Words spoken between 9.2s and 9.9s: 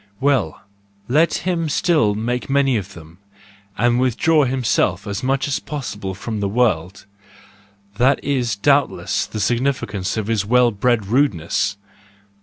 the signi¬